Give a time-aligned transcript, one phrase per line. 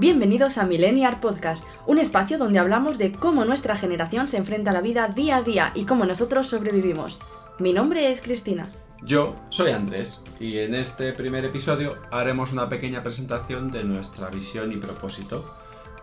[0.00, 4.72] Bienvenidos a Millennial Podcast, un espacio donde hablamos de cómo nuestra generación se enfrenta a
[4.72, 7.20] la vida día a día y cómo nosotros sobrevivimos.
[7.58, 8.70] Mi nombre es Cristina.
[9.02, 14.72] Yo soy Andrés y en este primer episodio haremos una pequeña presentación de nuestra visión
[14.72, 15.44] y propósito.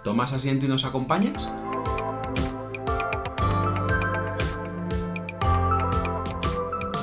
[0.03, 1.49] ¿Tomas asiento y nos acompañas?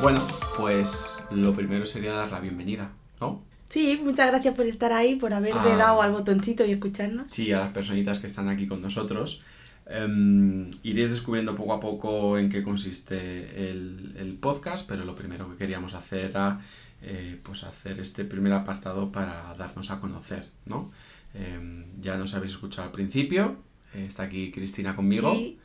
[0.00, 0.20] Bueno,
[0.56, 3.42] pues lo primero sería dar la bienvenida, ¿no?
[3.74, 5.76] Sí, muchas gracias por estar ahí, por haberle Ah.
[5.76, 7.26] dado al botoncito y escucharnos.
[7.30, 9.42] Sí, a las personitas que están aquí con nosotros.
[9.86, 15.50] Em, iréis descubriendo poco a poco en qué consiste el, el podcast, pero lo primero
[15.50, 16.60] que queríamos hacer era
[17.02, 20.92] eh, pues hacer este primer apartado para darnos a conocer, ¿no?
[21.34, 23.56] Em, ya nos habéis escuchado al principio,
[23.92, 25.58] eh, está aquí Cristina conmigo, Sí.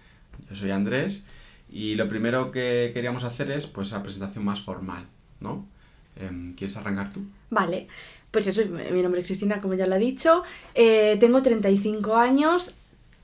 [0.50, 1.28] yo soy Andrés,
[1.72, 5.06] y lo primero que queríamos hacer es pues la presentación más formal,
[5.40, 5.66] ¿no?
[6.16, 7.22] Em, ¿Quieres arrancar tú?
[7.50, 7.88] Vale,
[8.32, 10.44] pues eso, mi nombre es Cristina, como ya lo he dicho.
[10.76, 12.76] Eh, tengo 35 años,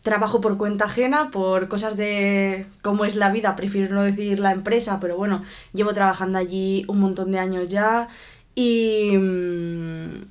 [0.01, 4.51] trabajo por cuenta ajena, por cosas de cómo es la vida, prefiero no decir la
[4.51, 5.41] empresa, pero bueno,
[5.73, 8.07] llevo trabajando allí un montón de años ya.
[8.55, 9.11] Y.
[9.17, 10.25] mm,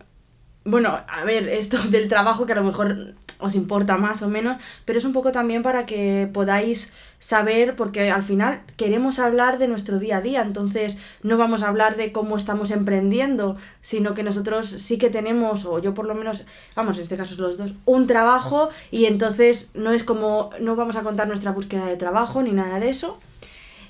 [0.65, 4.57] Bueno, a ver, esto del trabajo que a lo mejor os importa más o menos,
[4.85, 9.69] pero es un poco también para que podáis saber, porque al final queremos hablar de
[9.69, 14.23] nuestro día a día, entonces no vamos a hablar de cómo estamos emprendiendo, sino que
[14.23, 16.45] nosotros sí que tenemos, o yo por lo menos,
[16.77, 20.97] vamos, en este caso los dos, un trabajo y entonces no es como, no vamos
[20.97, 23.19] a contar nuestra búsqueda de trabajo ni nada de eso.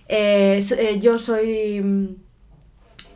[0.09, 2.07] Eh, eh, yo soy mm,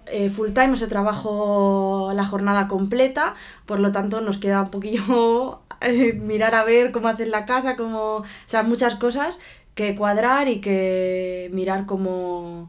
[0.06, 3.34] eh, full time, o sea, trabajo la jornada completa,
[3.66, 7.76] por lo tanto nos queda un poquillo eh, mirar a ver cómo hacer la casa,
[7.76, 9.40] cómo, o sea, muchas cosas
[9.74, 12.68] que cuadrar y que mirar cómo,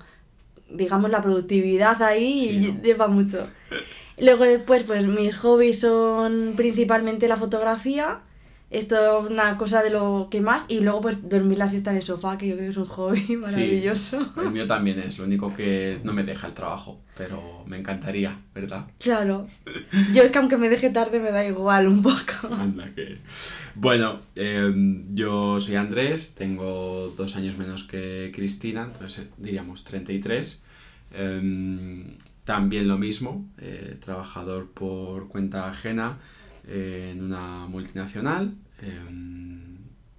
[0.70, 3.48] digamos, la productividad ahí Sí, lleva mucho.
[4.20, 8.20] Luego después, pues mis hobbies son principalmente la fotografía,
[8.72, 11.98] esto es una cosa de lo que más, y luego pues dormir la siesta en
[11.98, 14.34] el sofá, que yo creo que es un hobby maravilloso.
[14.38, 18.38] El mío también es, lo único que no me deja el trabajo, pero me encantaría,
[18.54, 18.86] ¿verdad?
[19.00, 19.48] Claro.
[20.14, 22.48] Yo es que aunque me deje tarde me da igual un poco.
[22.52, 23.18] Anda que...
[23.76, 24.72] Bueno, eh,
[25.14, 30.64] yo soy Andrés, tengo dos años menos que Cristina, entonces eh, diríamos 33.
[31.14, 32.06] Eh,
[32.50, 36.18] también lo mismo, eh, trabajador por cuenta ajena
[36.70, 39.00] eh, en una multinacional, eh,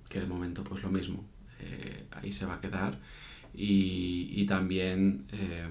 [0.09, 1.25] que de momento pues lo mismo,
[1.61, 2.99] eh, ahí se va a quedar.
[3.55, 5.67] Y, y también eh,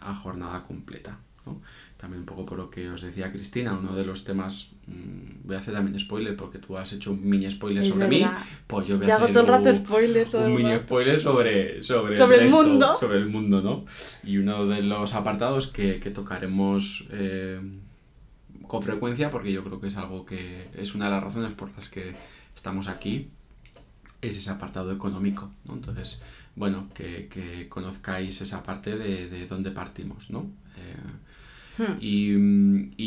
[0.00, 1.18] a jornada completa.
[1.46, 1.60] ¿no?
[1.96, 5.56] También un poco por lo que os decía Cristina, uno de los temas, mm, voy
[5.56, 8.38] a hacer también spoiler porque tú has hecho un mini spoiler Es sobre mí, verdad.
[8.66, 11.82] pues yo voy a hacer todo el rato un- spoilers, todo un mini spoiler sobre,
[11.82, 12.96] sobre, Sobre el resto, mundo.
[12.98, 13.84] sobre el mundo, ¿no?
[14.24, 17.60] Y uno de los apartados que, que tocaremos eh,
[18.70, 21.74] con frecuencia, porque yo creo que es algo que es una de las razones por
[21.74, 22.14] las que
[22.54, 23.28] estamos aquí,
[24.22, 25.74] es ese apartado económico, ¿no?
[25.74, 26.22] Entonces,
[26.54, 30.50] bueno, que, que conozcáis esa parte de, de dónde partimos, ¿no?
[30.76, 30.94] Eh,
[31.78, 31.96] Hmm.
[32.00, 32.32] y,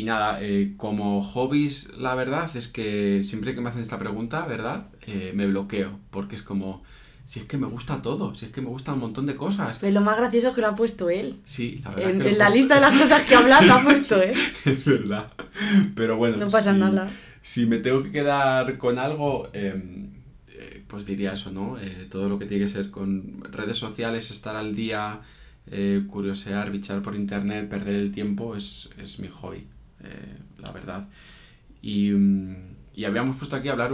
[0.00, 4.46] y nada, eh, como hobbies, la verdad es que siempre que me hacen esta pregunta,
[4.46, 4.88] ¿verdad?
[5.06, 6.82] Eh, me bloqueo, porque es como,
[7.26, 9.78] si es que me gusta todo, si es que me gusta un montón de cosas.
[9.80, 11.40] Pero lo más gracioso es que lo ha puesto él.
[11.44, 12.10] Sí, la verdad.
[12.10, 14.34] En, que la puesto- lista de las cosas que hablar lo ha puesto él.
[14.64, 15.32] es verdad.
[15.94, 17.08] Pero bueno, No pasa si- nada.
[17.42, 19.74] Si me tengo que quedar con algo, eh,
[20.48, 21.78] eh, pues diría eso, ¿no?
[21.78, 25.20] Eh, todo lo que tiene que ser con redes sociales, estar al día,
[25.70, 29.66] eh, curiosear, bichar por internet, perder el tiempo, es, es mi hobby,
[30.58, 31.08] la verdad.
[31.82, 32.56] Y, mm,
[32.94, 33.90] y habíamos puesto aquí a hablar,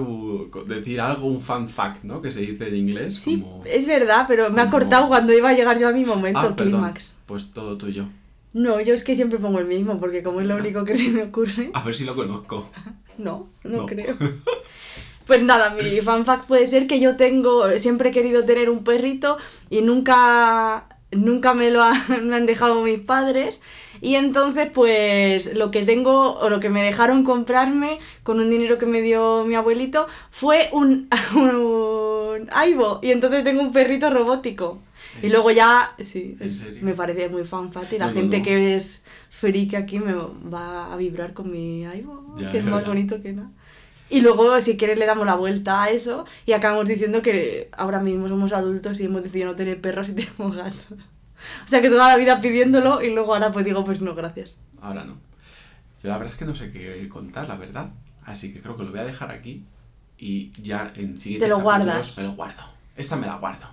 [0.66, 2.20] decir algo, un fun fact, ¿no?
[2.20, 3.16] Que se dice en inglés.
[3.16, 6.04] Sí, como- es verdad, pero me ha cortado cuando iba a llegar yo a mi
[6.04, 7.14] momento, Ah, clímax.
[7.26, 8.06] Pues todo tuyo.
[8.52, 10.58] No, yo es que siempre pongo el mismo, porque como es lo Ah.
[10.58, 11.70] único que se me ocurre.
[11.72, 12.68] A ver si lo conozco.
[13.16, 13.86] No, no, No.
[13.86, 14.16] creo.
[15.26, 18.82] Pues nada, mi fan fact puede ser que yo tengo, siempre he querido tener un
[18.82, 19.38] perrito
[19.68, 23.60] y nunca, nunca me lo han, me han dejado mis padres.
[24.02, 28.78] Y entonces, pues lo que tengo, o lo que me dejaron comprarme con un dinero
[28.78, 33.00] que me dio mi abuelito, fue un, un Aibo.
[33.02, 34.78] Y entonces tengo un perrito robótico.
[35.22, 36.36] Y ¿En luego ya, sí,
[36.82, 38.44] me parece muy fan fact y la No, gente no.
[38.44, 42.86] que es freak aquí me va a vibrar con mi Aibo, Ya, que es más
[42.86, 43.50] bonito que nada.
[44.10, 48.00] Y luego, si quieres, le damos la vuelta a eso y acabamos diciendo que ahora
[48.00, 50.86] mismo somos adultos y hemos decidido no tener perros y tenemos gatos.
[51.64, 54.60] O sea que toda la vida pidiéndolo y luego ahora pues digo, pues no, gracias.
[54.82, 55.16] Ahora no.
[56.02, 57.90] Yo la verdad es que no sé qué contar, la verdad.
[58.24, 59.64] Así que creo que lo voy a dejar aquí
[60.18, 62.16] y ya en siguientes Te lo guardas.
[62.16, 62.62] Me lo guardo.
[62.96, 63.66] Esta me la guardo.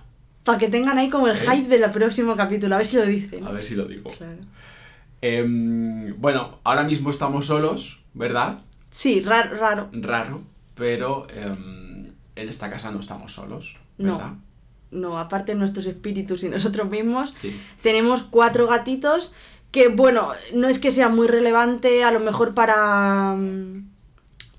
[0.44, 1.40] Para que tengan ahí como el ¿Eh?
[1.40, 3.46] hype del próximo capítulo, a ver si lo dicen.
[3.46, 4.10] A ver si lo digo.
[4.10, 4.38] Claro.
[5.20, 8.60] Em, bueno, ahora mismo estamos solos, ¿verdad?
[8.90, 9.88] Sí, raro, raro.
[9.92, 10.42] Raro.
[10.74, 14.32] pero em, en esta casa no estamos solos, ¿verdad?
[14.90, 17.60] No, no, aparte de nuestros espíritus y nosotros mismos, Sí.
[17.82, 19.34] tenemos cuatro gatitos
[19.72, 23.34] que, bueno, no es que sea muy relevante a lo mejor para...
[23.36, 23.88] mm,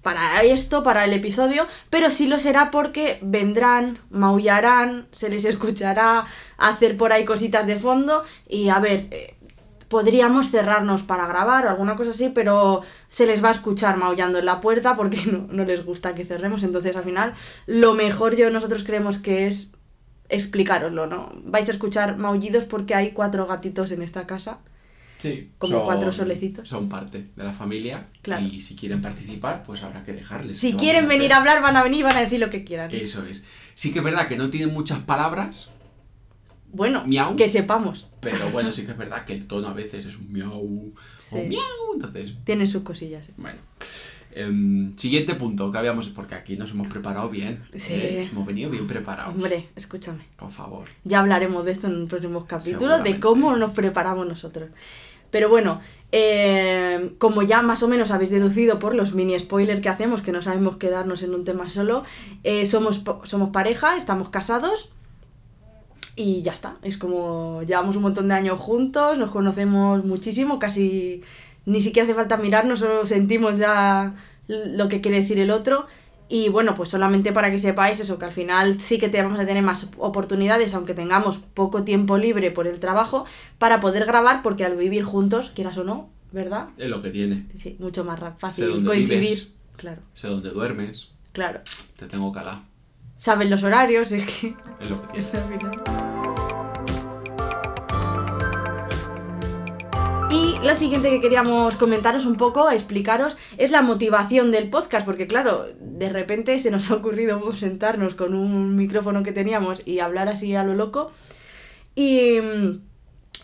[0.01, 6.25] para esto, para el episodio, pero sí lo será porque vendrán, maullarán, se les escuchará
[6.57, 9.35] hacer por ahí cositas de fondo y a ver, eh,
[9.89, 14.39] podríamos cerrarnos para grabar o alguna cosa así, pero se les va a escuchar maullando
[14.39, 17.33] en la puerta porque no, no les gusta que cerremos, entonces al final
[17.68, 19.74] lo mejor yo nosotros creemos que es
[20.30, 21.31] explicaroslo, ¿no?
[21.44, 24.59] Vais a escuchar maullidos porque hay cuatro gatitos en esta casa.
[25.18, 26.69] Sí, Como cuatro solecitos.
[26.69, 28.45] Son parte de la familia Claro.
[28.45, 30.57] y si quieren participar, pues habrá que dejarles.
[30.59, 32.39] Si ¿Qué vamos quieren a venir a hablar, van a venir y van a decir
[32.39, 32.89] lo que quieran.
[32.94, 33.44] Eso es.
[33.75, 35.69] Sí que es verdad que no tienen muchas palabras,
[36.71, 37.36] Bueno, Miau.
[37.36, 38.07] que sepamos.
[38.21, 41.36] pero bueno, sí que es verdad que el tono a veces es un miau Sí.
[41.36, 43.24] o miau, entonces, Tienen sus cosillas.
[43.38, 43.60] bueno.
[44.31, 47.63] Em, siguiente punto que habíamos, porque aquí nos hemos preparado bien.
[47.75, 47.94] Sí.
[47.94, 48.30] ¿eh?
[48.31, 49.33] Hemos venido bien preparados.
[49.33, 50.24] Hombre, escúchame.
[50.38, 50.88] Por favor.
[51.04, 54.69] Ya hablaremos de esto en próximos capítulos, de cómo nos preparamos nosotros.
[55.31, 55.81] Pero bueno,
[56.12, 60.31] eh, como ya más o menos habéis deducido por los mini spoilers que hacemos, que
[60.31, 62.04] no sabemos quedarnos en un tema solo,
[62.44, 64.89] eh, somos, somos pareja, estamos casados
[66.21, 66.75] y ya está.
[66.83, 71.21] Es como llevamos un montón de años juntos, nos conocemos muchísimo, casi
[71.66, 74.16] ni siquiera hace falta mirarnos, solo sentimos ya
[74.50, 75.88] lo que quiere decir el otro.
[76.27, 79.39] Y bueno, pues solamente para que sepáis eso, que al final sí que te vamos
[79.39, 83.25] a tener más oportunidades, aunque tengamos poco tiempo libre por el trabajo,
[83.57, 86.68] para poder grabar, porque al vivir juntos, quieras o no, ¿verdad?
[86.77, 87.45] Es lo que tiene.
[87.56, 89.19] Sí, mucho más fácil coincidir.
[89.21, 89.51] vives.
[89.77, 91.07] Claro, Sé dónde duermes.
[91.31, 91.62] claro.
[91.98, 92.60] Te tengo calado.
[93.18, 94.54] Saben los horarios, es que...
[94.80, 96.08] Es lo que tiene.
[100.63, 105.67] Lo siguiente que queríamos comentaros un poco, explicaros, es la motivación del podcast, porque claro,
[105.79, 110.56] de repente se nos ha ocurrido sentarnos con un micrófono que teníamos y hablar así
[110.56, 111.11] a lo loco.
[111.95, 112.38] Y,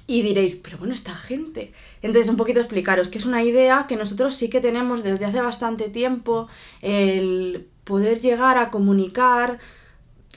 [0.07, 1.71] y diréis, pero bueno, esta gente.
[2.01, 5.41] Entonces, un poquito explicaros que es una idea que nosotros sí que tenemos desde hace
[5.41, 6.47] bastante tiempo,
[6.81, 9.59] el poder llegar a comunicar,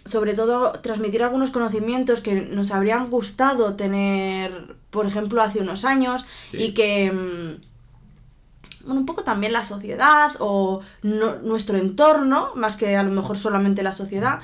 [0.08, 6.24] sobre todo transmitir algunos conocimientos que nos habrían gustado tener, por ejemplo, hace unos años
[6.50, 6.56] Sí.
[6.58, 12.96] y que, mm, bueno, un poco también la sociedad o no- nuestro entorno, más que
[12.96, 14.40] a lo mejor solamente la sociedad,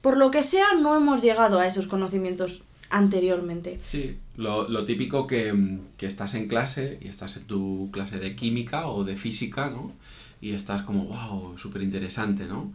[0.00, 3.78] por lo que sea, no hemos llegado a esos conocimientos anteriormente.
[3.84, 8.18] Sí, lo, lo típico que, mm, que estás en clase y estás en tu clase
[8.18, 9.92] de química o de física, ¿no?
[10.40, 12.70] Y estás como, wow, súper interesante, ¿no?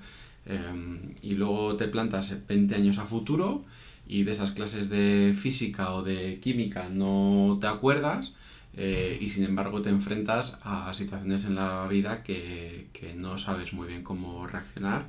[0.50, 3.66] Em, y luego te plantas 20 años a futuro
[4.08, 8.36] y de esas clases de física o de química no te acuerdas
[8.74, 13.74] eh, y sin embargo te enfrentas a situaciones en la vida que, que no sabes
[13.74, 15.06] muy bien cómo reaccionar.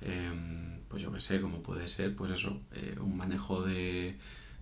[0.00, 4.16] Em, pues yo qué sé, como puede ser, pues eso, eh, un manejo de,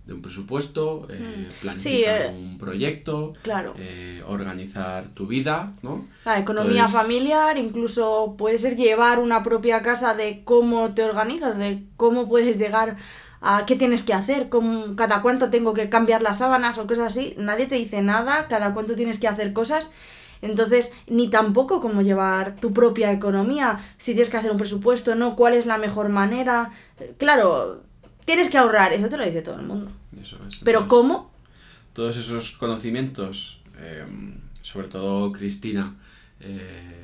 [0.05, 1.61] de un presupuesto, eh, Mm.
[1.61, 3.73] planificar Sí, eh, un proyecto, Claro.
[3.77, 6.07] eh, organizar tu vida, ¿no?
[6.25, 11.57] La economía Entonces- familiar, incluso puede ser llevar una propia casa de cómo te organizas,
[11.57, 12.97] de cómo puedes llegar
[13.41, 17.07] a qué tienes que hacer, cómo- cada cuánto tengo que cambiar las sábanas o cosas
[17.15, 17.33] así.
[17.37, 19.89] Nadie te dice nada, cada cuánto tienes que hacer cosas.
[20.43, 25.35] Entonces, ni tampoco cómo llevar tu propia economía, si tienes que hacer un presupuesto, no,
[25.35, 26.71] cuál es la mejor manera.
[26.99, 27.83] Eh, Claro,
[28.25, 29.91] tienes que ahorrar, eso te lo dice todo el mundo.
[30.21, 30.57] Eso es.
[30.63, 31.31] Pero ¿cómo?
[31.93, 35.95] Todos esos conocimientos, em, sobre todo Cristina,
[36.39, 37.01] eh,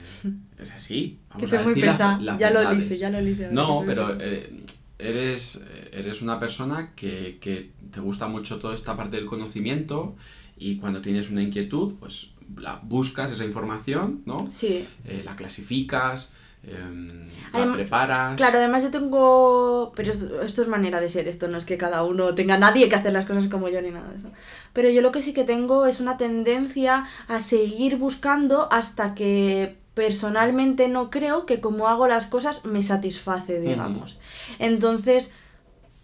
[0.58, 1.20] es así.
[1.38, 2.38] Que vamos a muy pesada.
[2.38, 3.50] Ya lo dice, ya lo dice.
[3.52, 4.64] No, pero eh,
[4.98, 10.16] eres, eres una persona que, que te gusta mucho toda esta parte del conocimiento
[10.58, 14.48] y cuando tienes una inquietud, pues la buscas esa información, ¿no?
[14.52, 14.86] Sí.
[15.06, 16.34] Eh, la clasificas,
[16.64, 18.36] em, la preparas.
[18.36, 19.92] Claro, además yo tengo...
[19.96, 22.90] Pero es- esto es manera de ser, esto no es que cada uno tenga nadie
[22.90, 24.30] que hacer las cosas como yo ni nada de eso.
[24.74, 29.78] Pero yo lo que sí que tengo es una tendencia a seguir buscando hasta que
[29.94, 34.18] personalmente no creo que como hago las cosas me satisface, digamos.
[34.60, 35.32] Entonces...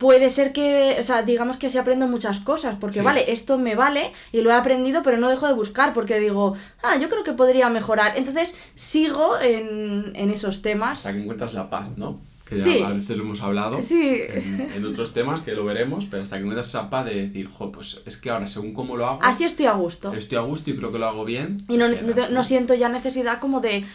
[0.04, 3.06] Puede ser que, o sea, digamos que así aprendo muchas cosas, porque Sí.
[3.06, 6.56] vale, esto me vale y lo he aprendido, pero no dejo de buscar porque digo,
[6.84, 8.14] ah, yo creo que podría mejorar.
[8.18, 12.20] Entonces sigo en, en esos temas Hasta que encuentras la paz, ¿no?
[12.46, 12.80] Que Sí.
[12.82, 14.20] ya a veces lo hemos hablado Sí.
[14.28, 17.48] en, en otros temas que lo veremos, pero hasta que encuentras esa paz de decir,
[17.48, 20.12] jo, pues es que ahora según cómo lo hago, Así estoy a gusto.
[20.14, 21.58] estoy a gusto y creo que lo hago bien.
[21.70, 21.96] Y no, no,
[22.30, 23.86] no siento ya necesidad como de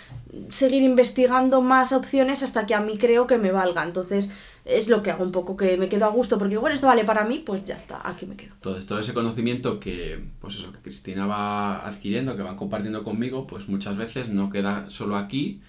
[0.48, 3.82] seguir investigando más opciones hasta que a mí creo que me valga.
[3.84, 4.30] Entonces
[4.68, 7.04] es lo que hago un poco, que me quedo a gusto, porque bueno, esto vale
[7.04, 8.52] para mí, pues ya está, aquí me quedo.
[8.54, 13.46] Entonces, todo ese conocimiento que, pues eso, que Cristina va adquiriendo, que van compartiendo conmigo,
[13.46, 15.60] pues muchas veces no queda solo aquí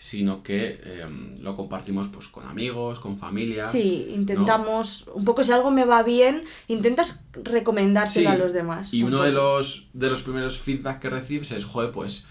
[0.00, 3.66] sino que em, lo compartimos pues con amigos, con familia.
[3.66, 8.94] Sí, intentamos, un poco si algo me va bien, intentas recomendárselo Sí, a los demás.
[8.94, 12.28] Y un uno de los, de los primeros feedback que recibes es, joder, pues,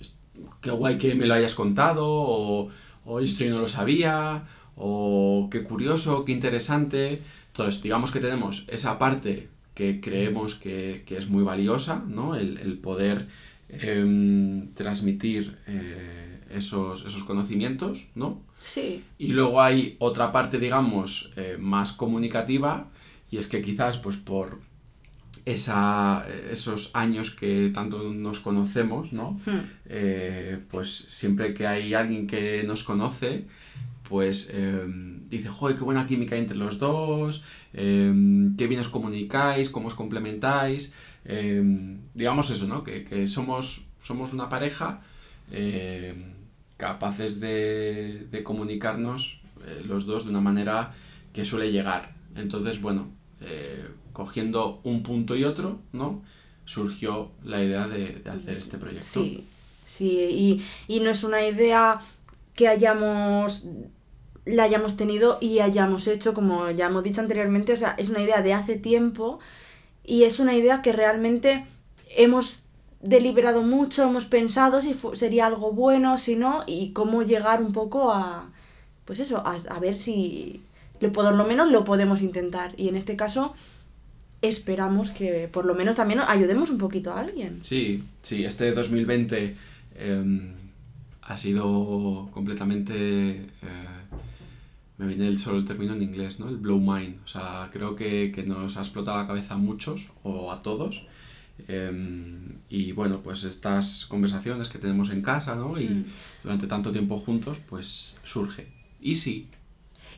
[0.00, 0.18] es-
[0.60, 2.70] qué guay que me lo hayas contado, o,
[3.04, 4.42] o esto yo no lo sabía,
[4.76, 7.22] o qué curioso, qué interesante.
[7.48, 12.36] Entonces, digamos que tenemos esa parte que creemos que, que es muy valiosa, ¿no?
[12.36, 13.28] El, el poder
[13.68, 18.42] em, transmitir eh, esos, esos conocimientos, ¿no?
[18.58, 22.88] Sí, Y luego hay otra parte, digamos, eh, más comunicativa,
[23.30, 24.60] y es que quizás, pues por
[25.44, 29.38] esa, esos años que tanto nos conocemos, ¿no?
[29.44, 29.60] Hmm.
[29.86, 33.46] Eh, pues siempre que hay alguien que nos conoce,
[34.14, 34.84] pues eh,
[35.34, 37.42] dice, joder, qué buena química entre los dos,
[37.72, 38.12] eh,
[38.56, 40.94] qué bien os comunicáis, cómo os complementáis,
[41.24, 41.62] eh,
[42.14, 42.84] digamos eso, ¿no?
[42.86, 44.88] Que, que somos, somos una pareja
[46.76, 50.94] capaces de, de comunicarnos eh, los dos de una manera
[51.32, 52.14] que suele llegar.
[52.36, 53.08] Entonces, bueno,
[53.40, 56.22] eh, cogiendo un punto y otro, ¿no?
[56.64, 59.06] Surgió la idea de, de hacer este proyecto.
[59.12, 59.44] sí,
[59.84, 60.08] sí,
[60.88, 61.98] y, y no es una idea
[62.54, 63.68] que hayamos
[64.44, 68.22] la hayamos tenido y hayamos hecho, como ya hemos dicho anteriormente, o sea, es una
[68.22, 69.38] idea de hace tiempo
[70.04, 71.66] y es una idea que realmente
[72.16, 72.62] hemos
[73.00, 78.12] deliberado mucho, hemos pensado si sería algo bueno, si no, y cómo llegar un poco
[78.12, 78.50] a,
[79.04, 80.62] pues eso, a, a ver si
[81.00, 82.74] lo, por lo menos lo podemos intentar.
[82.76, 83.54] Y en este caso
[84.42, 87.60] esperamos que por lo menos también ayudemos un poquito a alguien.
[87.62, 89.56] Sí, sí, este 2020
[89.96, 90.52] em,
[91.22, 93.36] ha sido completamente...
[93.36, 94.03] eh,
[94.98, 96.48] me viene el, solo el término en inglés, ¿no?
[96.48, 97.20] El blow mind.
[97.24, 101.06] O sea, creo que, que nos ha explotado la cabeza a muchos o a todos.
[101.68, 105.78] Em, y bueno, pues estas conversaciones que tenemos en casa, ¿no?
[105.80, 106.04] Y Mm.
[106.42, 108.66] durante tanto tiempo juntos, pues surge.
[109.00, 109.48] Y sí,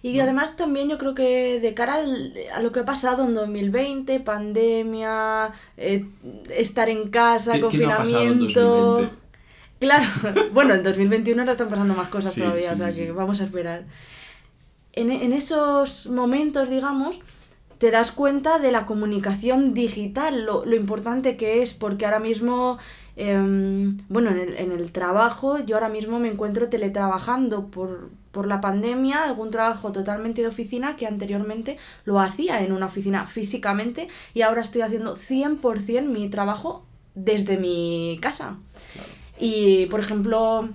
[0.03, 3.35] Y además también yo creo que de cara al- a lo que ha pasado en
[3.35, 6.07] 2020, pandemia, eh,
[6.55, 8.61] estar en casa, ¿qué, qué no ha pasado en confinamiento...
[8.61, 9.17] 2020?
[9.81, 10.05] Claro,
[10.53, 13.13] bueno, en 2021 ahora están pasando más cosas Sí, todavía, sí, o sea sí, que
[13.13, 13.85] vamos a esperar.
[14.97, 17.21] En, en esos momentos, digamos,
[17.79, 22.79] te das cuenta de la comunicación digital, lo, lo importante que es, porque ahora mismo,
[23.17, 28.47] em, bueno, en el, en el trabajo, yo ahora mismo me encuentro teletrabajando por, por
[28.47, 34.09] la pandemia, algún trabajo totalmente de oficina que anteriormente lo hacía en una oficina físicamente
[34.33, 38.57] y ahora estoy haciendo 100% mi trabajo desde mi casa.
[38.95, 39.09] Claro.
[39.39, 40.71] Y, por ejemplo,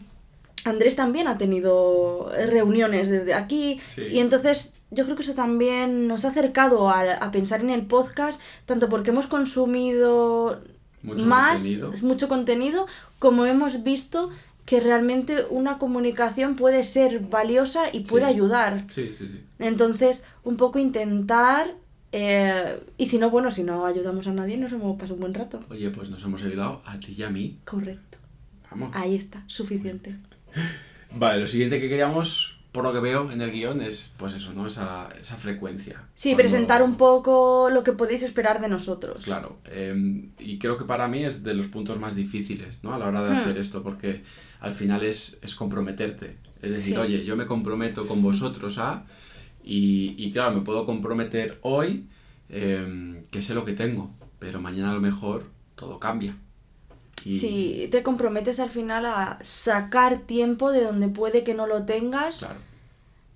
[0.66, 3.80] Andrés también ha tenido reuniones desde aquí.
[3.96, 4.04] Sí.
[4.12, 7.86] Y entonces yo creo que eso también nos ha acercado a, a pensar en el
[7.86, 10.62] podcast, tanto porque hemos consumido
[11.04, 11.94] Mucho más, contenido.
[12.04, 12.88] mucho contenido,
[13.20, 14.30] como hemos visto
[14.66, 18.32] que realmente una comunicación puede ser valiosa y puede Sí.
[18.34, 18.86] ayudar.
[18.90, 19.42] Sí, sí, sí.
[19.60, 21.68] Entonces, un poco intentar,
[22.12, 25.34] eh, y si no, bueno, si no ayudamos a nadie, nos hemos pasado un buen
[25.34, 25.60] rato.
[25.70, 27.58] Oye, pues nos hemos ayudado a ti y a mí.
[27.66, 28.18] Correcto.
[28.70, 28.92] Vamos.
[28.94, 30.16] Ahí está, suficiente.
[31.16, 34.54] Vale, lo siguiente que queríamos, por lo que veo en el guion, es pues eso,
[34.54, 34.66] ¿no?
[34.68, 36.04] Esa, esa frecuencia.
[36.16, 39.26] Sí, Cuando- presentar un poco lo que podéis esperar de nosotros.
[39.26, 42.94] Claro, eh, y creo que para mí es de los puntos más difíciles, ¿no?
[42.94, 43.38] A la hora de Hmm.
[43.38, 44.24] hacer esto, porque
[44.62, 46.38] al final es, es comprometerte.
[46.62, 47.02] Es decir, Sí.
[47.02, 49.06] oye, yo me comprometo con vosotros a...
[49.64, 52.08] Y, y claro, me puedo comprometer hoy,
[52.50, 56.36] eh, que sé lo que tengo, pero mañana a lo mejor todo cambia.
[57.26, 61.84] Y, Sí, te comprometes al final a sacar tiempo de donde puede que no lo
[61.84, 62.56] tengas Claro,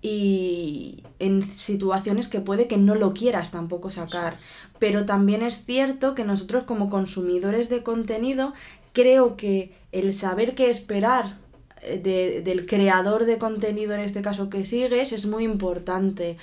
[0.01, 4.37] y en situaciones que puede que no lo quieras tampoco sacar.
[4.77, 8.53] Pero también es cierto que nosotros como consumidores de contenido
[8.93, 11.37] creo que el saber qué esperar
[11.81, 16.37] eh, de- del creador de contenido, en este caso que sigues, es muy importante.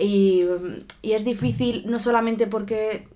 [0.00, 0.44] Y,
[1.02, 3.06] y es difícil no solamente porque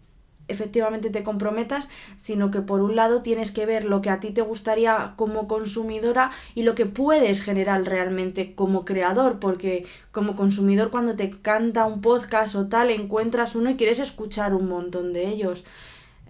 [0.48, 1.88] efectivamente te comprometas,
[2.18, 5.48] sino que por un lado tienes que ver lo que a ti te gustaría como
[5.48, 11.86] consumidora y lo que puedes generar realmente como creador, porque como consumidor cuando te canta
[11.86, 15.64] un podcast o tal, encuentras uno y quieres escuchar un montón de ellos.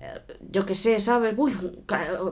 [0.00, 0.20] Eh,
[0.50, 1.34] Yo qué sé, ¿sabes?
[1.36, 1.52] Uy,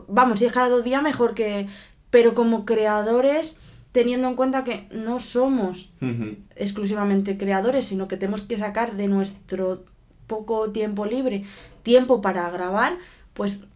[0.09, 1.67] vamos, si es cada dos días mejor que...
[2.11, 3.59] Pero como creadores,
[3.91, 5.91] teniendo en cuenta que no somos
[6.55, 9.85] exclusivamente creadores, sino que tenemos que sacar de nuestro
[10.29, 11.45] poco tiempo libre
[11.85, 12.99] tiempo para grabar,
[13.35, 13.67] pues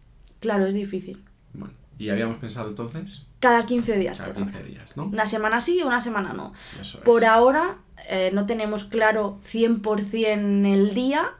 [0.41, 1.23] claro, es difícil.
[1.53, 3.23] Bueno, ¿y habíamos pensado entonces?
[3.39, 4.17] Cada 15 días.
[4.17, 4.67] Cada por 15 ahora.
[4.69, 5.05] días, ¿no?
[5.05, 6.51] Una semana sí y una semana no.
[6.81, 7.03] Eso es.
[7.05, 7.77] Por ahora
[8.09, 11.31] eh, no tenemos claro 100% el día,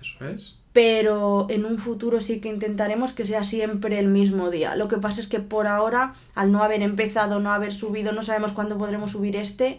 [0.00, 0.56] Eso es.
[0.72, 4.74] pero en un futuro sí que intentaremos que sea siempre el mismo día.
[4.74, 8.22] Lo que pasa es que por ahora, al no haber empezado, no haber subido, no
[8.24, 9.78] sabemos cuándo podremos subir este.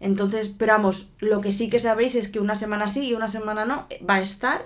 [0.00, 3.28] Entonces, pero vamos, lo que sí que sabréis es que una semana sí y una
[3.28, 4.62] semana no va a estar.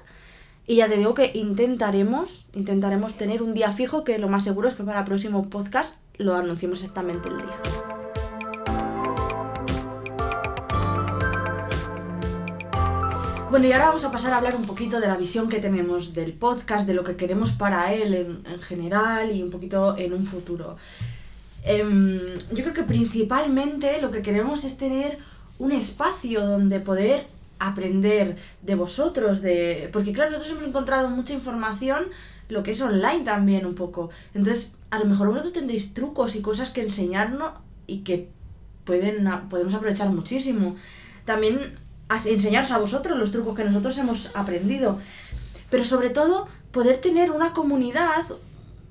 [0.70, 4.68] Y ya te digo que intentaremos, intentaremos tener un día fijo, que lo más seguro
[4.68, 7.58] es que para el próximo podcast lo anunciemos exactamente el día.
[13.50, 16.12] Bueno, y ahora vamos a pasar a hablar un poquito de la visión que tenemos
[16.12, 20.26] del podcast, de lo que queremos para él en, general y un poquito en un
[20.26, 20.76] futuro.
[21.64, 22.20] Em,
[22.52, 25.16] yo creo que principalmente lo que queremos es tener
[25.58, 32.04] un espacio donde poder aprender de vosotros, de porque claro, nosotros hemos encontrado mucha información,
[32.48, 34.10] lo que es online también un poco.
[34.34, 37.52] Entonces, a lo mejor vosotros tendréis trucos y cosas que enseñarnos
[37.86, 38.28] y que
[38.84, 40.76] pueden, podemos aprovechar muchísimo.
[41.24, 41.78] También
[42.24, 44.98] enseñaros a vosotros los trucos que nosotros hemos aprendido.
[45.70, 48.24] Pero sobre todo, poder tener una comunidad,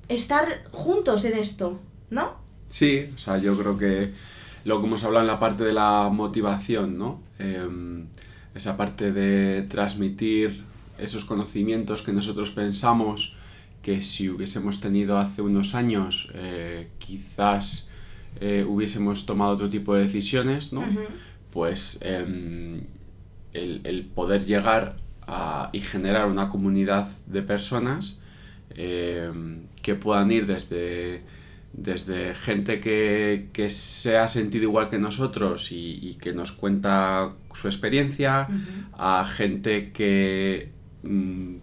[0.08, 2.36] estar juntos en esto, ¿no?
[2.70, 4.12] Sí, o sea, yo creo que
[4.64, 7.20] lo que hemos hablado en la parte de la motivación, ¿no?
[7.38, 8.06] Em,
[8.54, 10.64] esa parte de transmitir
[10.98, 13.36] esos conocimientos que nosotros pensamos
[13.82, 17.90] que si hubiésemos tenido hace unos años, eh, quizás
[18.40, 20.82] eh, hubiésemos tomado otro tipo de decisiones, ¿no?
[21.50, 22.82] Pues em,
[23.52, 28.20] el, poder llegar a, y generar una comunidad de personas
[28.70, 29.30] eh,
[29.82, 31.22] que puedan ir desde,
[31.72, 38.48] desde gente que, se ha sentido igual que nosotros y, que nos cuenta su experiencia,
[38.96, 40.70] a gente que
[41.02, 41.56] mm,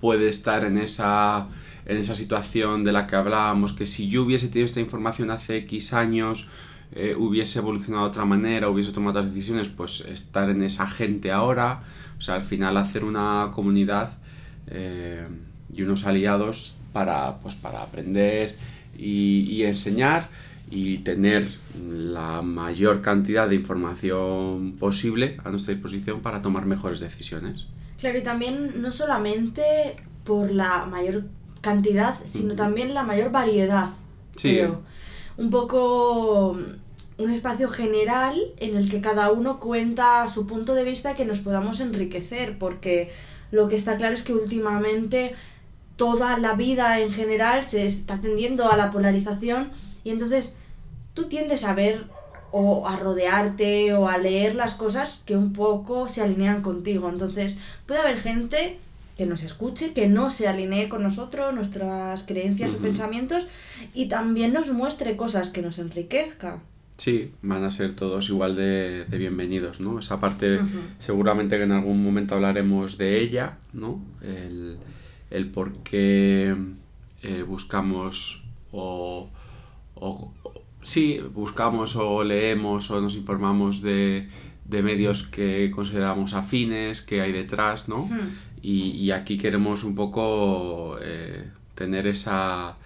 [0.00, 1.48] puede estar en esa,
[1.86, 5.58] en esa situación de la que hablábamos, que si yo hubiese tenido esta información hace
[5.58, 6.48] X años,
[6.94, 11.32] eh, hubiese evolucionado de otra manera, hubiese tomado otras decisiones, pues estar en esa gente
[11.32, 11.82] ahora,
[12.18, 14.18] o sea, al final hacer una comunidad
[14.66, 15.26] eh,
[15.72, 18.54] y unos aliados para, pues, para aprender
[18.96, 20.28] y, enseñar
[20.70, 21.46] y tener
[21.88, 27.66] la mayor cantidad de información posible a nuestra disposición para tomar mejores decisiones.
[27.98, 29.62] Claro, y también no solamente
[30.24, 31.24] por la mayor
[31.60, 33.90] cantidad, sino también la mayor variedad.
[34.36, 34.60] Sí.
[35.36, 36.58] Un poco
[37.18, 41.24] un espacio general en el que cada uno cuenta su punto de vista y que
[41.24, 43.10] nos podamos enriquecer, porque
[43.50, 45.34] lo que está claro es que últimamente
[45.96, 49.70] toda la vida en general se está tendiendo a la polarización
[50.04, 50.56] y entonces
[51.14, 52.06] tú tiendes a ver
[52.50, 57.08] o a rodearte o a leer las cosas que un poco se alinean contigo.
[57.08, 58.78] Entonces puede haber gente
[59.16, 63.46] que nos escuche, que no se alinee con nosotros, nuestras creencias o pensamientos
[63.94, 66.60] y también nos muestre cosas que nos enriquezca.
[66.98, 69.98] Sí, van a ser todos igual de, bienvenidos, ¿no?
[69.98, 70.60] Esa parte
[70.98, 74.00] seguramente que en algún momento hablaremos de ella, ¿no?
[74.22, 74.76] El,
[75.50, 76.54] por qué
[77.22, 79.30] eh, buscamos o,
[80.82, 84.28] sí, buscamos o leemos o nos informamos de,
[84.68, 88.08] medios que consideramos afines, que hay detrás, ¿no?
[88.62, 92.76] y, aquí queremos un poco eh, tener esa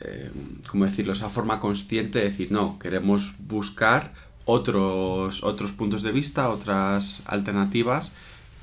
[0.00, 0.30] eh,
[0.70, 4.12] ¿cómo decirlo?, esa forma consciente de decir, no, queremos buscar
[4.44, 8.12] otros, otros puntos de vista, otras alternativas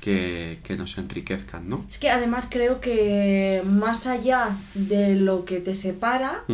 [0.06, 1.84] que, nos enriquezcan, ¿no?
[1.88, 6.44] Es que además creo que más allá de lo que te separa,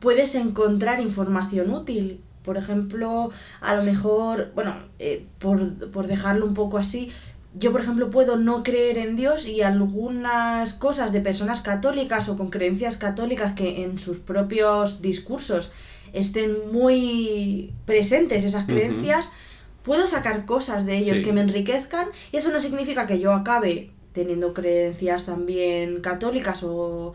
[0.00, 2.20] puedes encontrar información útil.
[2.44, 7.10] Por ejemplo, a lo mejor, bueno, eh, por, por dejarlo un poco así,
[7.58, 12.36] yo, por ejemplo, puedo no creer en Dios y algunas cosas de personas católicas o
[12.36, 15.72] con creencias católicas que en sus propios discursos
[16.12, 19.30] estén muy presentes esas creencias,
[19.82, 23.90] puedo sacar cosas de ellos que me enriquezcan y eso no significa que yo acabe
[24.12, 27.14] teniendo creencias también católicas o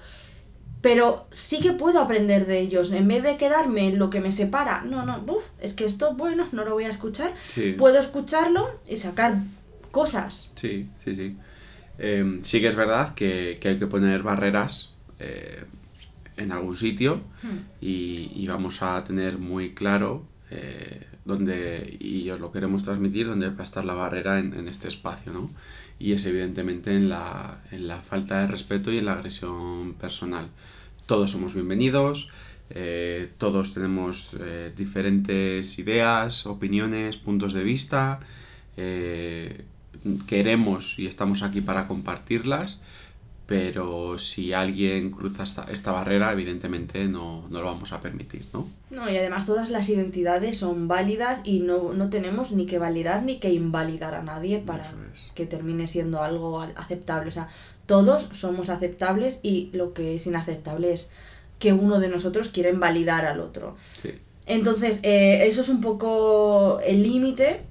[0.85, 2.91] pero sí que puedo aprender de ellos.
[2.91, 6.13] En vez de quedarme en lo que me separa, no, no, uf, es que esto,
[6.13, 7.33] bueno, no lo voy a escuchar.
[7.75, 9.33] Puedo escucharlo y sacar
[9.89, 10.51] cosas.
[10.53, 11.37] Sí, sí, sí.
[11.97, 15.63] Em, sí que es verdad que, hay que poner barreras eh,
[16.37, 17.57] en algún sitio hmm.
[17.81, 23.59] y, vamos a tener muy claro eh, dónde, y os lo queremos transmitir, dónde va
[23.59, 25.49] a estar la barrera en, este espacio, ¿no?
[25.99, 30.49] Y es evidentemente en la, en la, falta de respeto y en la agresión personal.
[31.05, 32.29] Todos somos bienvenidos,
[32.69, 34.35] eh, todos tenemos
[34.75, 38.19] diferentes ideas, opiniones, puntos de vista
[40.27, 42.83] queremos y estamos aquí para compartirlas,
[43.47, 48.67] pero si alguien cruza esta, esta barrera, evidentemente no, no, lo vamos a permitir, ¿no?
[48.89, 53.21] No, y además todas las identidades son válidas y no, no tenemos ni que validar
[53.23, 54.91] ni que invalidar a nadie para
[55.35, 57.29] que termine siendo algo aceptable.
[57.29, 57.47] O sea,
[57.85, 61.09] todos somos aceptables y lo que es inaceptable es
[61.59, 63.77] que uno de nosotros quiera invalidar al otro.
[64.01, 64.11] Sí.
[64.47, 67.61] Entonces, eh, eso es un poco el límite,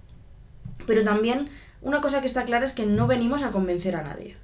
[0.87, 1.49] pero también
[1.85, 4.37] una cosa que está clara es que no venimos a convencer a nadie.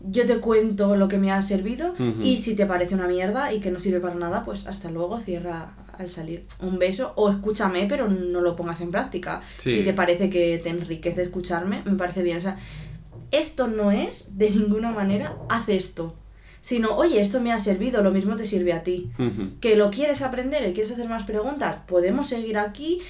[0.00, 3.60] Yo te cuento lo que me ha servido y si te parece una mierda y
[3.60, 6.46] que no sirve para nada, pues hasta luego, cierra al salir.
[6.60, 9.42] Un beso o escúchame, pero no lo pongas en práctica.
[9.58, 12.38] Si te parece que te enriquece escucharme, me parece bien.
[12.38, 12.56] O sea,
[13.32, 16.14] esto no es de ninguna manera, haz esto.
[16.60, 19.10] Sino, oye, esto me ha servido, lo mismo te sirve a ti.
[19.60, 23.00] Que lo quieres aprender y quieres hacer más preguntas, podemos seguir aquí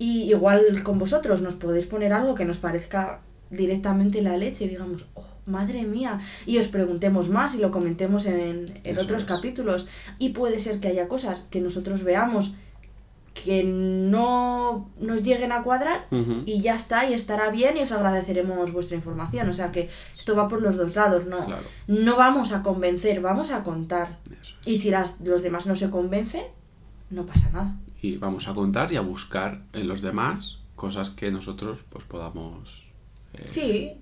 [0.00, 4.68] y igual con vosotros nos podéis poner algo que nos parezca directamente la leche y
[4.68, 9.86] digamos, oh, madre mía, y os preguntemos más y lo comentemos en, otros capítulos.
[10.18, 12.54] Y puede ser que haya cosas que nosotros veamos
[13.34, 16.06] que no nos lleguen a cuadrar
[16.46, 19.50] y ya está, y estará bien y os agradeceremos vuestra información.
[19.50, 21.46] O sea que esto va por los dos lados, no,
[21.88, 24.16] no vamos a convencer, vamos a contar.
[24.64, 26.44] Y si las, los demás no se convencen,
[27.10, 31.30] no pasa nada y vamos a contar y a buscar en los demás cosas que
[31.30, 32.84] nosotros pues podamos
[33.34, 33.92] eh, sí,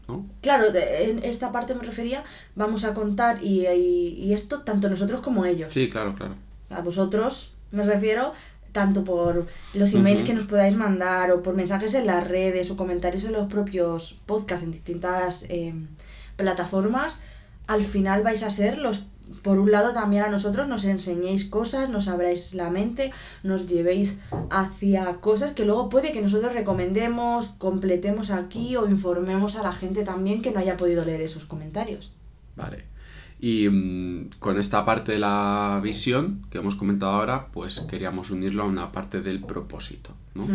[0.40, 5.44] claro, en esta parte me refería, vamos a contar y, y, esto tanto nosotros como
[5.44, 5.74] ellos.
[5.74, 6.34] Sí, claro, claro.
[6.70, 8.32] A vosotros me refiero
[8.72, 12.76] tanto por los emails que nos podáis mandar o por mensajes en las redes o
[12.76, 15.74] comentarios en los propios podcasts en distintas eh,
[16.36, 17.20] plataformas,
[17.66, 19.06] al final vais a ser los
[19.42, 23.12] por un lado también a nosotros nos enseñéis cosas, nos abráis la mente,
[23.42, 29.62] nos llevéis hacia cosas que luego puede que nosotros recomendemos, completemos aquí o informemos a
[29.62, 32.12] la gente también que no haya podido leer esos comentarios.
[32.56, 32.84] Vale.
[33.40, 38.64] Y mm, con esta parte de la visión que hemos comentado ahora, pues queríamos unirlo
[38.64, 40.14] a una parte del propósito.
[40.34, 40.46] ¿no?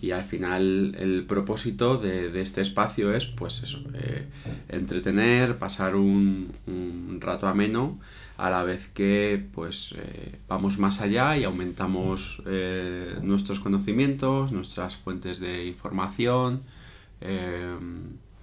[0.00, 4.26] Y al final el propósito de, este espacio es, pues eso, eh,
[4.68, 7.98] entretener, pasar un, un, rato ameno,
[8.36, 14.96] a la vez que pues eh, vamos más allá y aumentamos eh, nuestros conocimientos, nuestras
[14.96, 16.62] fuentes de información.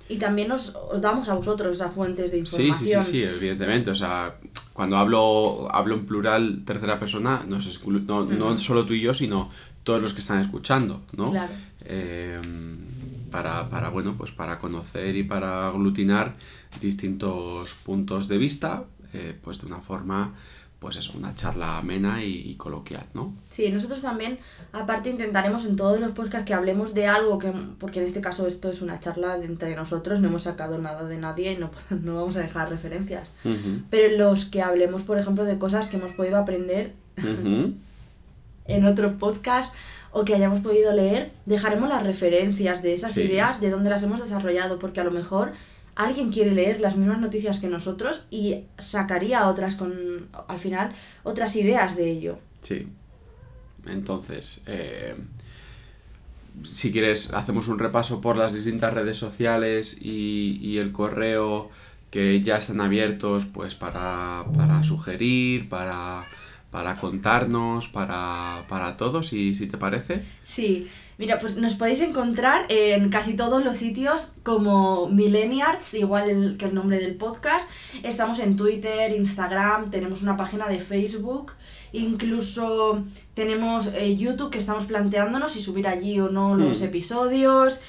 [0.09, 2.75] Y también os, damos a vosotros esas fuentes de información.
[2.75, 3.91] Sí, sí, sí, sí, evidentemente.
[3.91, 4.37] O sea,
[4.73, 9.13] cuando hablo, hablo en plural, tercera persona, no, es no, no solo tú y yo,
[9.13, 9.49] sino
[9.83, 11.29] todos los que están escuchando, ¿no?
[11.29, 11.53] Claro.
[11.85, 12.77] Em,
[13.29, 16.33] para, para, bueno, pues para conocer y para aglutinar
[16.81, 20.33] distintos puntos de vista, eh, pues de una forma
[20.79, 23.35] pues es una charla amena y, coloquial, ¿no?
[23.49, 24.39] Sí, nosotros también,
[24.71, 28.47] aparte intentaremos en todos los podcasts que hablemos de algo, que porque en este caso
[28.47, 32.15] esto es una charla entre nosotros, no hemos sacado nada de nadie y no, no
[32.15, 33.31] vamos a dejar referencias.
[33.89, 36.93] Pero en los que hablemos, por ejemplo, de cosas que hemos podido aprender
[38.65, 39.73] en otros podcasts
[40.11, 44.21] o que hayamos podido leer, dejaremos las referencias de esas ideas, de dónde las hemos
[44.21, 45.51] desarrollado, porque a lo mejor
[45.99, 51.57] alguien quiere leer las mismas noticias que nosotros y sacaría otras con, al final, otras
[51.57, 52.39] ideas de ello.
[52.61, 52.87] Sí.
[53.85, 55.15] Entonces, eh,
[56.71, 61.69] si quieres, hacemos un repaso por las distintas redes sociales y, el correo
[62.11, 66.25] que ya están abiertos pues para, para sugerir, para
[66.71, 70.23] para contarnos, para, para todos, si, si te parece.
[70.43, 76.65] Sí, mira, pues nos podéis encontrar en casi todos los sitios como Millenniarts, igual que
[76.65, 77.67] el nombre del podcast.
[78.03, 81.53] Estamos en Twitter, Instagram, tenemos una página de Facebook,
[81.91, 83.03] incluso
[83.33, 86.85] tenemos eh, YouTube que estamos planteándonos si subir allí o no los mm.
[86.85, 87.81] episodios.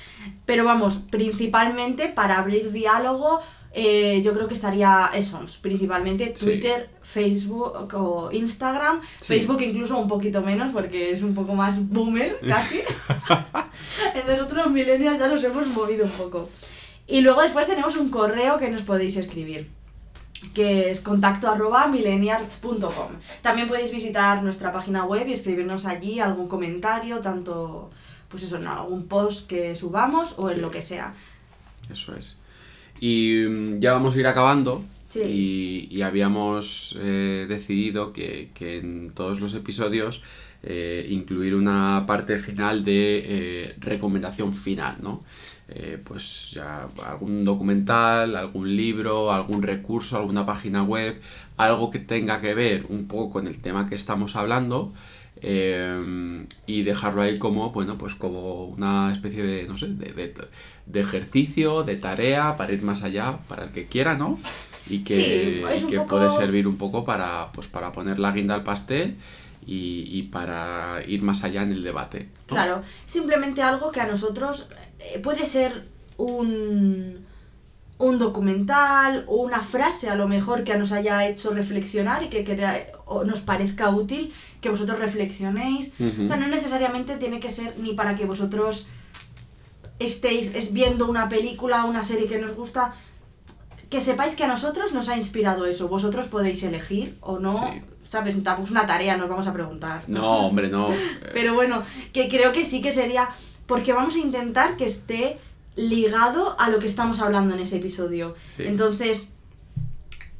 [0.46, 3.40] Pero vamos, principalmente para abrir diálogo
[3.72, 9.00] eh, yo creo que estaría eso, principalmente Twitter, Facebook o Instagram.
[9.20, 12.80] Facebook incluso un poquito menos porque es un poco más boomer casi.
[14.14, 16.48] Entonces otros millennials ya nos hemos movido un poco.
[17.06, 19.70] Y luego después tenemos un correo que nos podéis escribir
[20.54, 23.12] que es contacto arroba millennials.com.
[23.42, 27.90] También podéis visitar nuestra página web y escribirnos allí algún comentario, tanto
[28.28, 31.12] pues eso, en algún post que subamos o en lo que sea.
[31.92, 32.39] Eso es.
[33.00, 34.84] Y mm, ya vamos a ir acabando.
[35.16, 40.22] Y, habíamos eh, decidido que, en todos los episodios
[40.62, 45.24] eh, incluir una parte final de eh, recomendación final, ¿no?
[46.02, 51.20] pues ya algún documental, algún libro, algún recurso, alguna página web,
[51.56, 54.92] algo que tenga que ver un poco con el tema que estamos hablando
[55.42, 60.34] eh, y dejarlo ahí como, bueno, pues como una especie de, no sé, de, de,
[60.98, 64.40] ejercicio, de tarea para ir más allá, para el que quiera, ¿no?
[64.88, 69.16] Y que, que puede servir un poco para, pues, para poner la guinda al pastel
[69.64, 72.28] y, y, para ir más allá en el debate.
[72.46, 77.24] Claro, simplemente algo que a nosotros eh, puede ser un,
[78.00, 82.92] un documental o una frase a lo mejor que nos haya hecho reflexionar y que,
[83.04, 85.92] o nos parezca útil que vosotros reflexionéis.
[86.00, 88.86] O sea, no necesariamente tiene que ser ni para que vosotros
[90.00, 92.94] estéis viendo una película o una serie que nos gusta.
[93.88, 95.88] Que sepáis que a nosotros nos ha inspirado eso.
[95.88, 97.56] Vosotros podéis elegir o no.
[98.04, 98.42] ¿Sabes?
[98.42, 100.02] Tampoco es una tarea, nos vamos a preguntar.
[100.08, 100.88] No, hombre, no.
[101.32, 103.28] Pero bueno, que creo que sí que sería.
[103.66, 105.38] Porque vamos a intentar que esté
[105.76, 108.34] ligado a lo que estamos hablando en ese episodio.
[108.58, 109.34] Entonces,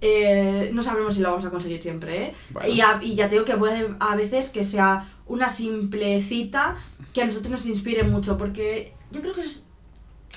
[0.01, 2.35] eh, no sabremos si lo vamos a conseguir siempre, ¿eh?
[2.69, 6.77] Y, ya te digo que puede a veces que sea una simple cita
[7.13, 9.67] que a nosotros nos inspire mucho, porque yo creo que es,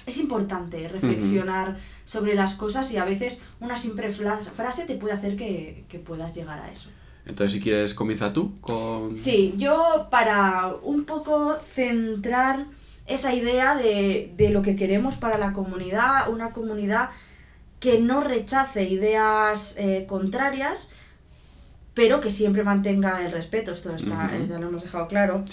[0.05, 5.35] es importante reflexionar sobre las cosas y a veces una simple frase te puede hacer
[5.35, 6.89] que, que puedas llegar a eso.
[7.25, 9.17] Entonces, si quieres, comienza tú con...
[9.17, 12.65] Sí, yo para un poco centrar
[13.05, 17.11] esa idea de, de lo que queremos para la comunidad, una comunidad
[17.79, 20.91] que no rechace ideas eh, contrarias,
[21.93, 23.71] pero que siempre mantenga el respeto.
[23.71, 25.43] Esto está, ya lo hemos dejado claro.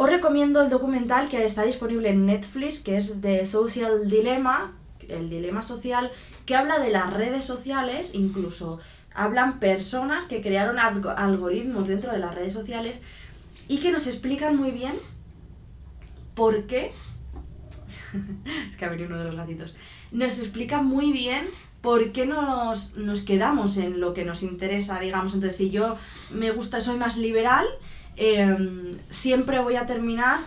[0.00, 4.72] Os recomiendo el documental que está disponible en Netflix, que es de Social Dilemma,
[5.06, 6.10] el dilema social,
[6.46, 8.80] que habla de las redes sociales, incluso
[9.12, 12.98] hablan personas que crearon algoritmos dentro de las redes sociales
[13.68, 14.94] y que nos explican muy bien
[16.34, 16.92] por qué.
[18.70, 19.74] es que ha venido uno de los gatitos
[20.12, 21.46] nos explica muy bien
[21.82, 25.34] por qué nos, nos quedamos en lo que nos interesa, digamos.
[25.34, 25.96] Entonces, si yo
[26.30, 27.66] me gusta, soy más liberal,
[28.16, 30.40] em, siempre voy a terminar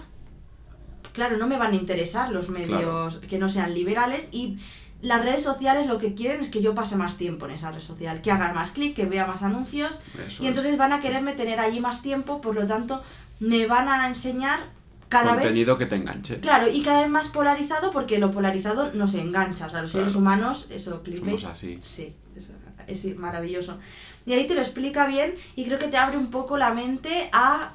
[1.13, 4.58] claro, no me van a interesar los medios que no sean liberales y
[5.02, 7.82] las redes sociales lo que quieren es que yo pase más tiempo en esa red
[7.82, 10.02] social, que haga más clic, que vea más anuncios
[10.39, 13.04] y entonces van a quererme tener allí más tiempo, por lo tanto
[13.39, 14.71] me van a enseñar
[15.10, 16.39] cada contenido que te enganche.
[16.39, 19.67] Claro, y cada vez más polarizado porque lo polarizado nos engancha.
[19.67, 21.43] O sea, los seres humanos, eso, clickbait.
[21.45, 21.78] así.
[21.82, 22.54] Sí, eso,
[22.88, 23.78] es maravilloso.
[24.25, 27.29] Y ahí te lo explica bien y creo que te abre un poco la mente
[27.33, 27.73] a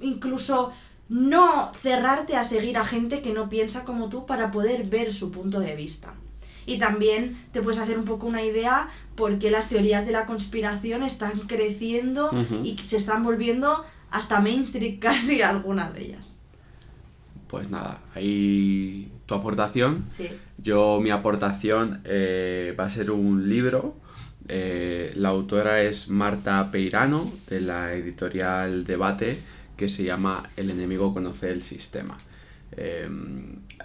[0.00, 0.72] incluso
[1.08, 5.30] no cerrarte a seguir a gente que no piensa como tú para poder ver su
[5.30, 6.14] punto de vista.
[6.66, 10.26] Y también te puedes hacer un poco una idea por qué las teorías de la
[10.26, 12.30] conspiración están creciendo
[12.64, 16.36] y se están volviendo hasta mainstream casi algunas de ellas.
[17.46, 20.06] Pues nada, ahí tu aportación.
[20.58, 23.94] Yo mi aportación eh, va a ser un libro.
[24.48, 29.38] Eh, la autora es Marta Peirano, de la editorial Debate,
[29.76, 32.16] que se llama El enemigo conoce el sistema.
[32.76, 33.08] eh,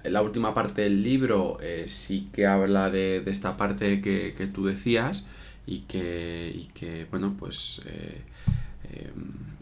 [0.04, 5.28] la última parte del libro sí que habla de, esta parte que, tú decías
[5.68, 7.82] y que, y que bueno, pues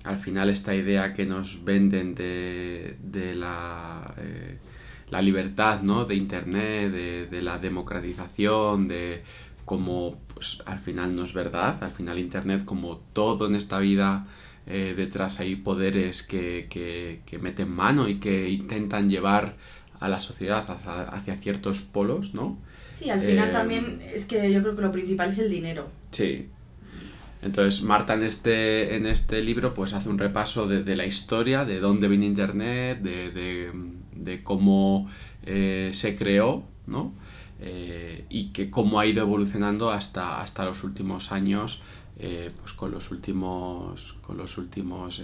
[0.04, 2.96] al final esta idea que nos venden de,
[3.36, 4.58] la, eh,
[5.10, 6.06] la, libertad, ¿no?
[6.06, 9.24] De Internet, de, la democratización, de
[9.66, 14.26] cómo pues, al final no es verdad, al final Internet como todo en esta vida
[14.68, 19.58] eh, detrás hay poderes que, meten mano y que intentan llevar
[20.00, 20.64] a la sociedad
[21.14, 22.58] hacia, ciertos polos, ¿no?
[22.94, 25.90] Sí, al final eh, también es que yo creo que lo principal es el dinero.
[26.12, 26.48] Sí,
[27.42, 31.82] entonces Marta en este, en este libro pues hace un repaso de, la historia, de
[31.82, 35.10] dónde viene Internet, de, cómo
[35.46, 37.14] eh, se creó, ¿no?
[37.62, 41.82] Eh, y que cómo ha ido evolucionando hasta, hasta los últimos años,
[42.18, 45.22] eh, pues con los últimos, con los últimos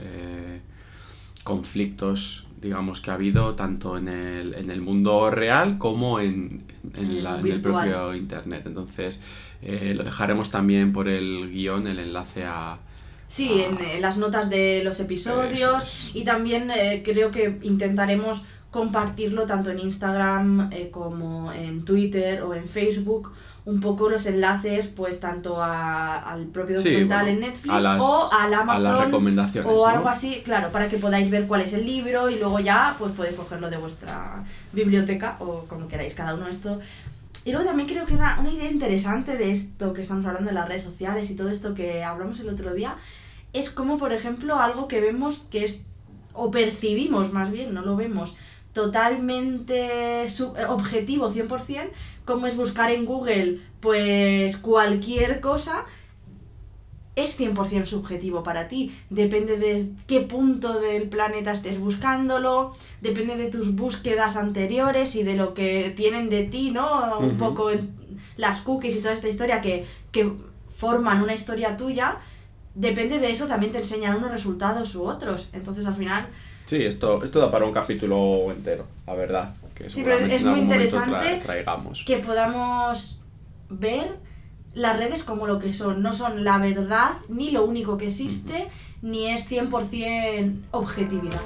[1.45, 6.63] conflictos, digamos, que ha habido tanto en el, en el mundo real como en,
[6.95, 8.63] en, en el propio Internet.
[8.65, 9.21] Entonces,
[9.61, 12.79] eh, lo dejaremos también por el guion, el enlace a...
[13.27, 18.43] Sí, En, las notas de los episodios y también eh, creo que intentaremos
[18.75, 23.31] compartirlo tanto en Instagram eh, como en Twitter o en Facebook.
[23.63, 29.13] Un poco los enlaces pues tanto al propio documental en Netflix o al Amazon
[29.65, 32.95] o algo así, claro, para que podáis ver cuál es el libro y luego ya
[32.99, 36.81] pues podéis cogerlo de vuestra biblioteca o como queráis cada uno esto.
[37.45, 40.55] Y luego también creo que una, una idea interesante de esto que estamos hablando de
[40.55, 42.97] las redes sociales y todo esto que hablamos el otro día,
[43.53, 45.81] es como, por ejemplo, algo que vemos que es,
[46.33, 48.35] o percibimos más bien, no lo vemos,
[48.75, 50.25] totalmente
[50.67, 51.89] objetivo 100%,
[52.25, 55.85] como es buscar en Google pues cualquier cosa
[57.15, 58.93] es 100% subjetivo para ti.
[59.09, 65.37] Depende de qué punto del planeta estés buscándolo, depende de tus búsquedas anteriores y de
[65.37, 67.19] lo que tienen de ti, ¿no?
[67.19, 67.69] Un poco
[68.35, 70.33] las cookies y toda esta historia que, que
[70.75, 72.17] forman una historia tuya.
[72.73, 75.47] Depende de eso, también te enseñan unos resultados u otros.
[75.53, 76.27] Entonces, al final,
[76.65, 79.53] Sí, esto, esto da para un capítulo entero, la verdad.
[79.75, 83.21] Que Sí, pero es- muy interesante tra- que podamos
[83.69, 84.17] ver
[84.73, 86.01] las redes como lo que son.
[86.01, 88.67] No son la verdad, ni lo único que existe,
[89.01, 91.41] ni es 100% objetividad.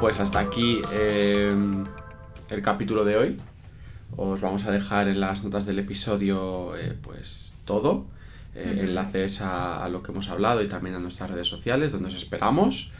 [0.00, 1.54] Pues hasta aquí eh,
[2.50, 3.36] el capítulo de hoy.
[4.16, 8.06] Os vamos a dejar en las notas del episodio eh, pues todo.
[8.56, 8.80] Eh.
[8.80, 12.14] Enlaces a, a lo que hemos hablado y también a nuestras redes sociales donde os
[12.14, 12.92] esperamos.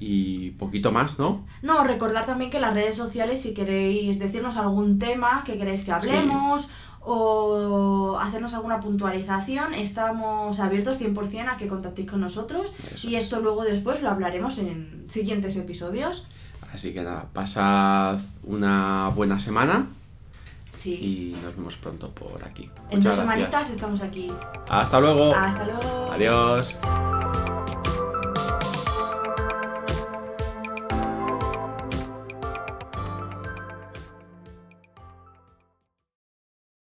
[0.00, 1.44] Y poquito más, ¿no?
[1.60, 5.90] No, recordar también que las redes sociales, si queréis decirnos algún tema que queréis que
[5.90, 13.16] hablemos o hacernos alguna puntualización, estamos abiertos 100% a que contactéis con nosotros Eso y
[13.16, 13.24] es.
[13.24, 16.26] esto luego después lo hablaremos en siguientes episodios.
[16.72, 19.86] Así que nada, pasad una buena semana
[20.78, 21.32] Sí.
[21.34, 22.64] y nos vemos pronto por aquí.
[22.90, 23.16] en Muchas dos gracias.
[23.16, 24.32] semanitas estamos aquí.
[24.68, 25.34] Hasta luego.
[25.34, 26.12] Hasta luego.
[26.12, 26.76] Adiós.